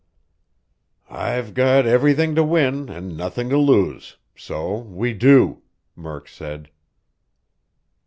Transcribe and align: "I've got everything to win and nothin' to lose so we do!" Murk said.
"I've 1.11 1.53
got 1.53 1.85
everything 1.85 2.33
to 2.33 2.43
win 2.43 2.89
and 2.89 3.15
nothin' 3.15 3.49
to 3.49 3.57
lose 3.59 4.17
so 4.35 4.77
we 4.79 5.13
do!" 5.13 5.61
Murk 5.95 6.27
said. 6.27 6.71